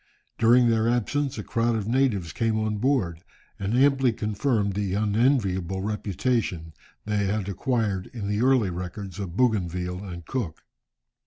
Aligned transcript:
During 0.39 0.67
their 0.67 0.89
absence 0.89 1.37
a 1.37 1.43
crowd 1.43 1.75
of 1.75 1.87
natives 1.87 2.33
came 2.33 2.57
on 2.57 2.77
board, 2.79 3.21
and 3.59 3.75
amply 3.77 4.11
confirmed 4.11 4.73
the 4.73 4.95
unenviable 4.95 5.83
reputation 5.83 6.73
they 7.05 7.25
had 7.27 7.47
acquired 7.47 8.07
in 8.07 8.27
the 8.27 8.41
earlier 8.41 8.71
records 8.71 9.19
of 9.19 9.37
Bougainville 9.37 10.03
and 10.03 10.25
Cook. 10.25 10.63